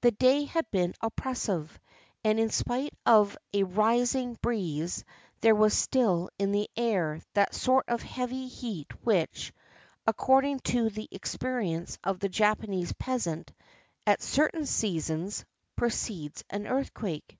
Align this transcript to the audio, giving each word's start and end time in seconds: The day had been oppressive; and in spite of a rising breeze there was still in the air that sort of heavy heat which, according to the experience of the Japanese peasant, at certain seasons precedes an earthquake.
The 0.00 0.10
day 0.10 0.42
had 0.46 0.68
been 0.72 0.96
oppressive; 1.02 1.78
and 2.24 2.40
in 2.40 2.50
spite 2.50 2.92
of 3.06 3.38
a 3.54 3.62
rising 3.62 4.36
breeze 4.42 5.04
there 5.40 5.54
was 5.54 5.72
still 5.72 6.30
in 6.36 6.50
the 6.50 6.68
air 6.76 7.22
that 7.34 7.54
sort 7.54 7.84
of 7.88 8.02
heavy 8.02 8.48
heat 8.48 8.88
which, 9.04 9.52
according 10.04 10.58
to 10.74 10.90
the 10.90 11.08
experience 11.12 11.96
of 12.02 12.18
the 12.18 12.28
Japanese 12.28 12.92
peasant, 12.94 13.52
at 14.04 14.20
certain 14.20 14.66
seasons 14.66 15.44
precedes 15.76 16.42
an 16.50 16.66
earthquake. 16.66 17.38